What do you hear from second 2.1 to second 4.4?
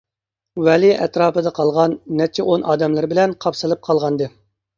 نەچچە ئون ئادەملىرى بىلەن قاپسىلىپ قالغانىدى.